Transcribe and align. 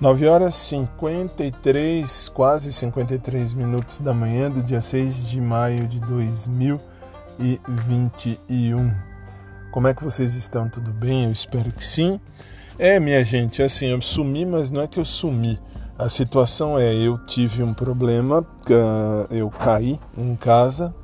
9 0.00 0.28
horas 0.28 0.54
53, 0.54 2.28
quase 2.28 2.72
53 2.72 3.52
minutos 3.52 3.98
da 3.98 4.14
manhã 4.14 4.48
do 4.48 4.62
dia 4.62 4.80
6 4.80 5.28
de 5.28 5.40
maio 5.40 5.88
de 5.88 5.98
2021. 5.98 8.94
Como 9.72 9.88
é 9.88 9.94
que 9.94 10.04
vocês 10.04 10.34
estão? 10.34 10.68
Tudo 10.68 10.92
bem? 10.92 11.24
Eu 11.24 11.32
espero 11.32 11.72
que 11.72 11.84
sim. 11.84 12.20
É, 12.78 13.00
minha 13.00 13.24
gente, 13.24 13.60
assim, 13.60 13.86
eu 13.86 14.00
sumi, 14.00 14.46
mas 14.46 14.70
não 14.70 14.82
é 14.82 14.86
que 14.86 15.00
eu 15.00 15.04
sumi. 15.04 15.58
A 15.98 16.08
situação 16.08 16.78
é, 16.78 16.94
eu 16.94 17.18
tive 17.26 17.64
um 17.64 17.74
problema, 17.74 18.46
eu 19.32 19.50
caí 19.50 19.98
em 20.16 20.36
casa, 20.36 20.94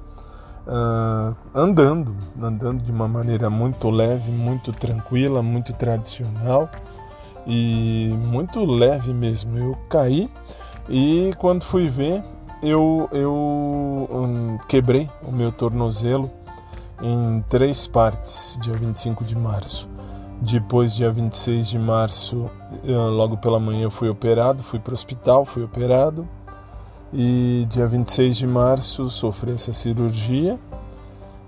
uh, 0.69 1.35
andando, 1.53 2.15
andando 2.41 2.85
de 2.85 2.93
uma 2.93 3.09
maneira 3.09 3.51
muito 3.51 3.91
leve, 3.91 4.31
muito 4.31 4.73
tranquila, 4.73 5.43
muito 5.43 5.73
tradicional 5.73 6.71
e 7.47 8.15
muito 8.19 8.65
leve 8.65 9.13
mesmo. 9.13 9.59
Eu 9.59 9.77
caí 9.89 10.31
e 10.89 11.33
quando 11.39 11.65
fui 11.65 11.89
ver, 11.89 12.23
eu, 12.63 13.09
eu 13.13 13.33
um, 13.33 14.59
quebrei 14.69 15.09
o 15.23 15.33
meu 15.33 15.53
tornozelo 15.53 16.31
em 17.03 17.45
três 17.49 17.87
partes, 17.87 18.59
dia 18.61 18.73
25 18.73 19.25
de 19.25 19.37
março. 19.37 19.89
Depois, 20.41 20.95
dia 20.95 21.11
26 21.11 21.69
de 21.69 21.79
março, 21.79 22.51
logo 22.85 23.37
pela 23.37 23.59
manhã 23.59 23.85
eu 23.85 23.91
fui 23.91 24.09
operado, 24.09 24.63
fui 24.63 24.79
para 24.79 24.91
o 24.91 24.95
hospital, 24.95 25.45
fui 25.45 25.63
operado. 25.63 26.29
E 27.13 27.67
dia 27.71 27.87
26 27.87 28.37
de 28.37 28.47
março 28.47 29.09
sofri 29.09 29.53
essa 29.53 29.73
cirurgia. 29.73 30.59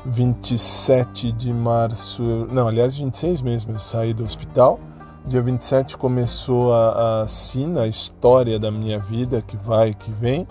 27 0.05 1.33
de 1.33 1.53
março, 1.53 2.23
não, 2.51 2.69
aliás, 2.69 2.97
26 2.97 3.43
mesmo, 3.43 3.73
eu 3.73 3.79
saí 3.79 4.15
do 4.15 4.23
hospital. 4.23 4.79
Dia 5.27 5.43
27 5.43 5.96
começou 5.96 6.73
a, 6.73 7.23
a 7.23 7.27
sina, 7.27 7.82
a 7.82 7.88
história 7.88 8.60
da 8.60 8.71
minha 8.71 8.96
vida 8.96 9.43
que 9.43 9.57
vai 9.57 9.88
e 9.88 9.95
que 9.95 10.09
vem. 10.13 10.46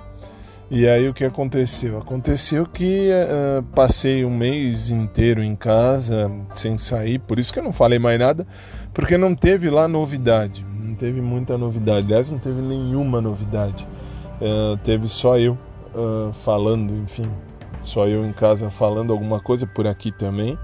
E 0.69 0.85
aí 0.85 1.07
o 1.07 1.13
que 1.13 1.23
aconteceu? 1.23 1.97
Aconteceu 1.97 2.65
que 2.65 3.09
uh, 3.09 3.63
passei 3.73 4.25
um 4.25 4.35
mês 4.35 4.89
inteiro 4.89 5.41
em 5.41 5.55
casa, 5.55 6.29
sem 6.53 6.77
sair, 6.77 7.19
por 7.19 7.39
isso 7.39 7.53
que 7.53 7.59
eu 7.59 7.63
não 7.63 7.71
falei 7.71 7.97
mais 7.99 8.19
nada, 8.19 8.45
porque 8.93 9.17
não 9.17 9.33
teve 9.33 9.69
lá 9.69 9.87
novidade, 9.87 10.65
não 10.77 10.93
teve 10.93 11.21
muita 11.21 11.57
novidade, 11.57 12.07
aliás, 12.07 12.29
não 12.29 12.39
teve 12.39 12.61
nenhuma 12.61 13.21
novidade. 13.21 13.87
Uh, 14.41 14.75
teve 14.83 15.07
só 15.07 15.37
eu 15.39 15.57
uh, 15.93 16.33
falando, 16.43 16.93
enfim, 16.95 17.29
só 17.81 18.07
eu 18.07 18.25
em 18.25 18.33
casa 18.33 18.69
falando 18.69 19.13
alguma 19.13 19.39
coisa 19.39 19.65
por 19.65 19.87
aqui 19.87 20.11
também 20.11 20.57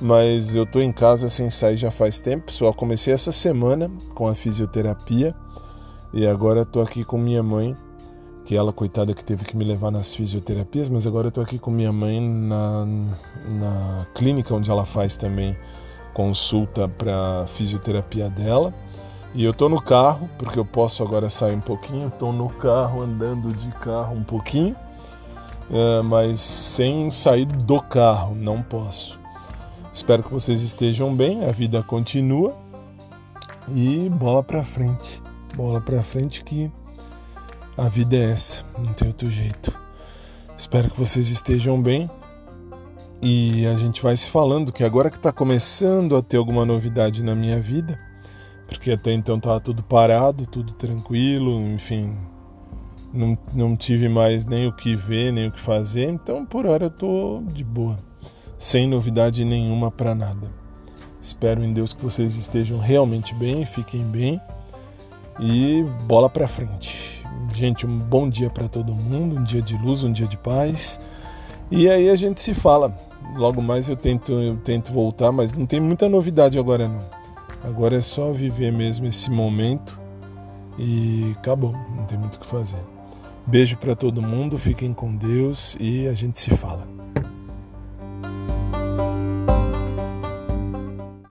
mas 0.00 0.54
eu 0.54 0.64
tô 0.64 0.80
em 0.80 0.92
casa 0.92 1.28
sem 1.28 1.50
sair 1.50 1.76
já 1.76 1.90
faz 1.90 2.18
tempo. 2.18 2.52
Só 2.52 2.72
comecei 2.72 3.12
essa 3.12 3.32
semana 3.32 3.90
com 4.14 4.26
a 4.26 4.34
fisioterapia 4.34 5.34
e 6.12 6.26
agora 6.26 6.64
tô 6.64 6.80
aqui 6.80 7.04
com 7.04 7.18
minha 7.18 7.42
mãe, 7.42 7.76
que 8.44 8.56
ela 8.56 8.72
coitada 8.72 9.14
que 9.14 9.24
teve 9.24 9.44
que 9.44 9.56
me 9.56 9.64
levar 9.64 9.90
nas 9.90 10.14
fisioterapias, 10.14 10.88
mas 10.88 11.06
agora 11.06 11.28
eu 11.28 11.32
tô 11.32 11.40
aqui 11.40 11.58
com 11.58 11.70
minha 11.70 11.92
mãe 11.92 12.20
na, 12.20 12.86
na 13.52 14.06
clínica 14.14 14.54
onde 14.54 14.70
ela 14.70 14.84
faz 14.84 15.16
também 15.16 15.56
consulta 16.12 16.88
para 16.88 17.46
fisioterapia 17.48 18.28
dela. 18.28 18.74
E 19.32 19.44
eu 19.44 19.52
tô 19.52 19.68
no 19.68 19.80
carro, 19.80 20.28
porque 20.36 20.58
eu 20.58 20.64
posso 20.64 21.04
agora 21.04 21.30
sair 21.30 21.54
um 21.54 21.60
pouquinho, 21.60 22.10
tô 22.18 22.32
no 22.32 22.48
carro 22.48 23.02
andando 23.02 23.54
de 23.54 23.68
carro 23.74 24.16
um 24.16 24.24
pouquinho, 24.24 24.74
é, 25.70 26.02
mas 26.02 26.40
sem 26.40 27.12
sair 27.12 27.46
do 27.46 27.80
carro, 27.80 28.34
não 28.34 28.60
posso. 28.60 29.20
Espero 29.92 30.22
que 30.22 30.32
vocês 30.32 30.62
estejam 30.62 31.14
bem, 31.14 31.44
a 31.44 31.50
vida 31.50 31.82
continua 31.82 32.56
e 33.74 34.08
bola 34.08 34.40
para 34.40 34.62
frente. 34.62 35.20
Bola 35.56 35.80
para 35.80 36.00
frente 36.00 36.44
que 36.44 36.70
a 37.76 37.88
vida 37.88 38.16
é 38.16 38.30
essa, 38.30 38.64
não 38.78 38.92
tem 38.92 39.08
outro 39.08 39.28
jeito. 39.28 39.76
Espero 40.56 40.90
que 40.90 40.98
vocês 40.98 41.28
estejam 41.28 41.80
bem 41.82 42.08
e 43.20 43.66
a 43.66 43.74
gente 43.74 44.00
vai 44.00 44.16
se 44.16 44.30
falando 44.30 44.72
que 44.72 44.84
agora 44.84 45.10
que 45.10 45.16
está 45.16 45.32
começando 45.32 46.16
a 46.16 46.22
ter 46.22 46.36
alguma 46.36 46.64
novidade 46.64 47.20
na 47.20 47.34
minha 47.34 47.60
vida, 47.60 47.98
porque 48.68 48.92
até 48.92 49.12
então 49.12 49.38
estava 49.38 49.58
tudo 49.58 49.82
parado, 49.82 50.46
tudo 50.46 50.72
tranquilo, 50.72 51.60
enfim, 51.62 52.16
não, 53.12 53.36
não 53.52 53.76
tive 53.76 54.08
mais 54.08 54.46
nem 54.46 54.68
o 54.68 54.72
que 54.72 54.94
ver, 54.94 55.32
nem 55.32 55.48
o 55.48 55.52
que 55.52 55.60
fazer, 55.60 56.08
então 56.08 56.46
por 56.46 56.64
hora 56.64 56.84
eu 56.84 56.90
tô 56.90 57.42
de 57.48 57.64
boa 57.64 58.09
sem 58.60 58.86
novidade 58.86 59.42
nenhuma 59.42 59.90
para 59.90 60.14
nada. 60.14 60.50
Espero 61.18 61.64
em 61.64 61.72
Deus 61.72 61.94
que 61.94 62.04
vocês 62.04 62.36
estejam 62.36 62.78
realmente 62.78 63.34
bem, 63.34 63.64
fiquem 63.64 64.02
bem 64.02 64.38
e 65.40 65.82
bola 66.06 66.28
para 66.28 66.46
frente. 66.46 67.24
Gente, 67.54 67.86
um 67.86 67.98
bom 67.98 68.28
dia 68.28 68.50
para 68.50 68.68
todo 68.68 68.92
mundo, 68.94 69.36
um 69.40 69.42
dia 69.42 69.62
de 69.62 69.78
luz, 69.78 70.04
um 70.04 70.12
dia 70.12 70.26
de 70.26 70.36
paz. 70.36 71.00
E 71.70 71.88
aí 71.88 72.10
a 72.10 72.14
gente 72.14 72.42
se 72.42 72.52
fala. 72.52 72.94
Logo 73.34 73.62
mais 73.62 73.88
eu 73.88 73.96
tento, 73.96 74.30
eu 74.32 74.58
tento 74.58 74.92
voltar, 74.92 75.32
mas 75.32 75.52
não 75.52 75.64
tem 75.64 75.80
muita 75.80 76.06
novidade 76.06 76.58
agora 76.58 76.86
não. 76.86 77.00
Agora 77.64 77.96
é 77.96 78.02
só 78.02 78.30
viver 78.30 78.70
mesmo 78.70 79.06
esse 79.06 79.30
momento 79.30 79.98
e 80.78 81.32
acabou, 81.38 81.72
não 81.96 82.04
tem 82.04 82.18
muito 82.18 82.34
o 82.34 82.40
que 82.40 82.46
fazer. 82.46 82.84
Beijo 83.46 83.78
para 83.78 83.96
todo 83.96 84.20
mundo, 84.20 84.58
fiquem 84.58 84.92
com 84.92 85.16
Deus 85.16 85.78
e 85.80 86.06
a 86.06 86.12
gente 86.12 86.38
se 86.38 86.50
fala. 86.50 86.99